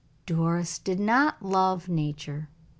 Doris 0.25 0.79
did 0.79 0.99
not 0.99 1.43
love 1.45 1.87
nature. 1.87 2.49